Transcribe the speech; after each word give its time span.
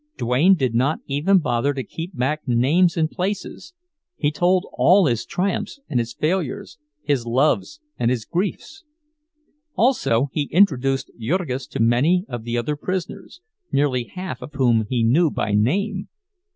Duane 0.17 0.55
did 0.55 0.73
not 0.73 0.97
even 1.05 1.37
bother 1.37 1.75
to 1.75 1.83
keep 1.83 2.17
back 2.17 2.47
names 2.47 2.97
and 2.97 3.11
places—he 3.11 4.31
told 4.31 4.65
all 4.73 5.05
his 5.05 5.27
triumphs 5.27 5.79
and 5.87 5.99
his 5.99 6.11
failures, 6.15 6.79
his 7.03 7.27
loves 7.27 7.79
and 7.99 8.09
his 8.09 8.25
griefs. 8.25 8.83
Also 9.75 10.29
he 10.33 10.45
introduced 10.51 11.11
Jurgis 11.19 11.67
to 11.67 11.79
many 11.79 12.25
of 12.27 12.45
the 12.45 12.57
other 12.57 12.75
prisoners, 12.75 13.41
nearly 13.71 14.05
half 14.05 14.41
of 14.41 14.53
whom 14.53 14.87
he 14.89 15.03
knew 15.03 15.29
by 15.29 15.53
name. 15.53 16.09